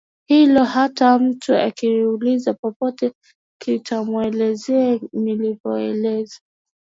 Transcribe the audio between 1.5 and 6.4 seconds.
akiniuliza popote nitamweleza na nilivyoeleza